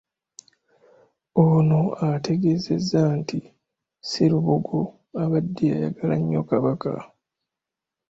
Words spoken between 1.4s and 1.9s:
Ono